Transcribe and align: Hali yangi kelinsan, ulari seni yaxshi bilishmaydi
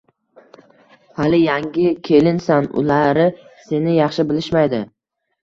Hali 1.19 1.39
yangi 1.41 1.83
kelinsan, 2.09 2.71
ulari 2.83 3.27
seni 3.67 3.95
yaxshi 4.01 4.27
bilishmaydi 4.33 4.83